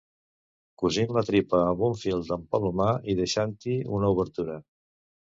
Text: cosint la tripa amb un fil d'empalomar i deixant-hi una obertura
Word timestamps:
cosint 0.83 1.11
la 1.17 1.23
tripa 1.27 1.59
amb 1.65 1.83
un 1.87 1.93
fil 2.03 2.23
d'empalomar 2.29 2.87
i 3.13 3.15
deixant-hi 3.21 3.77
una 3.99 4.11
obertura 4.17 4.57